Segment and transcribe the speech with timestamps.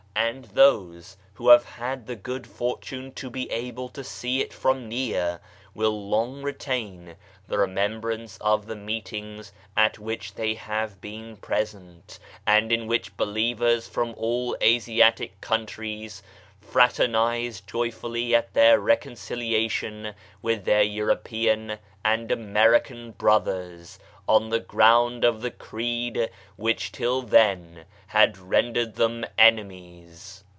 [0.13, 4.87] And those who have had the good fortune to be able to see it from
[4.87, 5.39] near,
[5.73, 7.15] will long retain
[7.47, 13.87] the remembrance of the meetings at which they have been present, and in which believers
[13.87, 16.21] from all Asiatic countries
[16.61, 23.97] fraternise joyfully at their reconciliation with their European and American brothers,
[24.27, 26.29] on the ground of the" creed"
[26.65, 30.43] which till then had rendered themenemies.